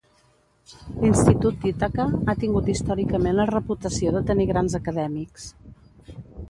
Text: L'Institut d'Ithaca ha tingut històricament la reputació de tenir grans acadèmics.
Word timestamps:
L'Institut 1.01 1.59
d'Ithaca 1.65 2.07
ha 2.33 2.37
tingut 2.45 2.73
històricament 2.75 3.39
la 3.41 3.49
reputació 3.53 4.19
de 4.19 4.27
tenir 4.33 4.53
grans 4.55 4.79
acadèmics. 4.83 5.49